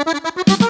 [0.00, 0.60] Me llamas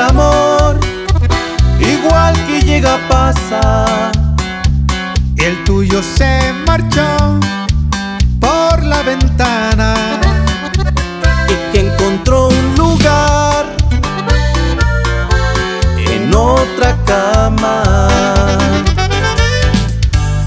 [0.00, 0.78] amor,
[1.78, 4.10] igual que llega, pasa.
[5.36, 7.40] El tuyo se marchó
[8.40, 9.94] por la ventana
[11.48, 13.66] y que encontró un lugar
[15.96, 17.82] en otra cama.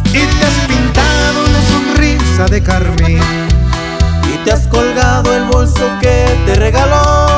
[0.06, 3.20] Y te has pintado una sonrisa de carmín
[4.26, 7.33] y te has colgado el bolso que te regaló.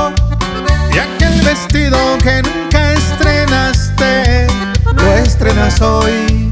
[1.36, 4.48] Aquel vestido que nunca estrenaste,
[4.94, 6.50] lo estrenas hoy.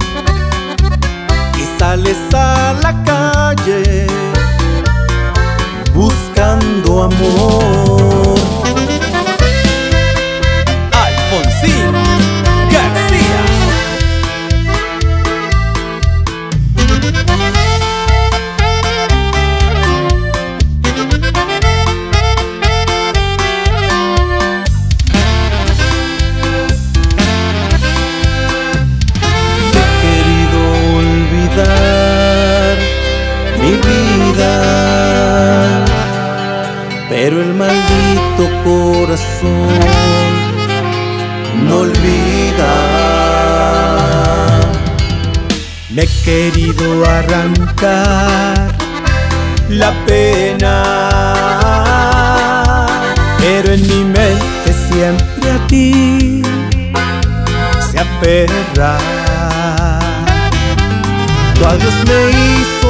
[37.16, 39.80] Pero el maldito corazón
[41.68, 42.74] no olvida.
[45.92, 48.68] Me he querido arrancar
[49.70, 50.74] la pena,
[53.38, 56.42] pero en mi mente siempre a ti
[57.92, 58.98] se aferra.
[61.54, 62.83] Tu adiós me hizo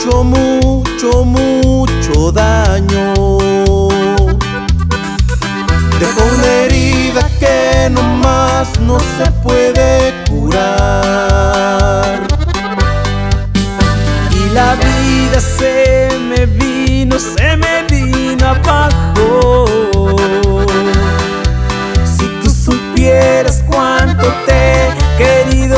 [0.00, 3.14] mucho, mucho, mucho daño.
[5.98, 12.26] Dejó una herida que no más no se puede curar.
[14.32, 20.16] Y la vida se me vino, se me vino abajo.
[22.16, 25.69] Si tú supieras cuánto te he querido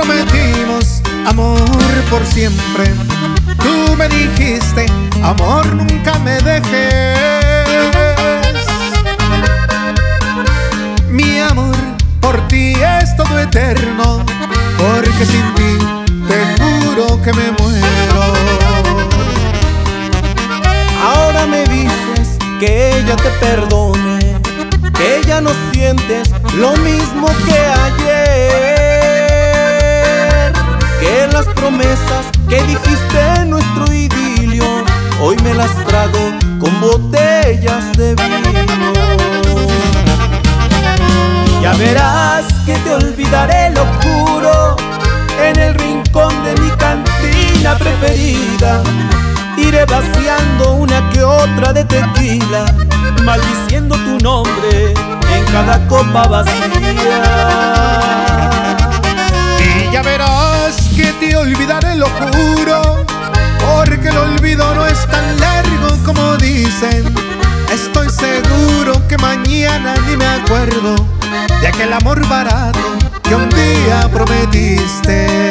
[0.00, 1.60] prometimos amor
[2.10, 2.84] por siempre.
[3.58, 4.86] Tú me dijiste,
[5.22, 7.16] amor nunca me dejes.
[11.08, 11.76] Mi amor
[12.20, 14.24] por ti es todo eterno,
[14.78, 15.78] porque sin ti
[16.28, 18.22] te juro que me muero.
[21.02, 24.40] Ahora me dices que ella te perdone,
[24.96, 28.79] que ya no sientes lo mismo que ayer,
[31.00, 34.64] que las promesas que dijiste en nuestro idilio,
[35.20, 38.92] hoy me las trago con botellas de vino.
[41.62, 44.76] Ya verás que te olvidaré, lo juro,
[45.42, 48.82] en el rincón de mi cantina preferida.
[49.56, 52.64] Iré vaciando una que otra de tequila,
[53.24, 54.94] maldiciendo tu nombre
[55.34, 57.70] en cada copa vacía.
[61.00, 63.06] Que te olvidaré, lo juro,
[63.58, 67.14] porque el olvido no es tan largo como dicen.
[67.72, 70.94] Estoy seguro que mañana ni me acuerdo
[71.62, 75.49] de aquel amor barato que un día prometiste.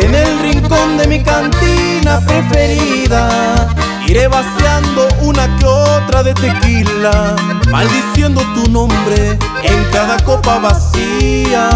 [0.00, 3.68] En el rincón de mi cantina preferida
[4.06, 7.34] Iré vaciando una que otra de tequila
[7.68, 11.68] Maldiciendo tu nombre en cada copa vacía.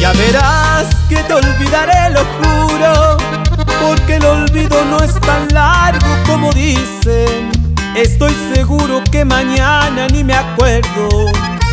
[0.00, 3.16] Ya verás que te olvidaré, lo juro
[3.80, 7.50] Porque el olvido no es tan largo como dicen.
[7.96, 11.08] Estoy seguro que mañana ni me acuerdo.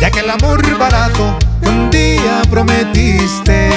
[0.00, 1.36] De aquel amor barato
[1.68, 3.70] un día prometiste